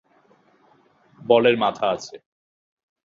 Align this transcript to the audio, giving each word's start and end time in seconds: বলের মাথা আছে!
বলের 1.19 1.55
মাথা 1.57 1.85
আছে! 1.95 2.15